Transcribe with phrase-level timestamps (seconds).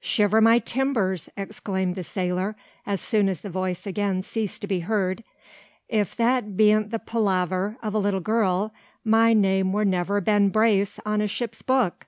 [0.00, 4.80] "Shiver my timbers!" exclaimed the sailor, as soon as the voice again ceased to be
[4.80, 5.22] heard.
[5.88, 10.98] "If that bean't the palaver o' a little girl, my name wur never Ben Brace
[11.06, 12.06] on a ship's book.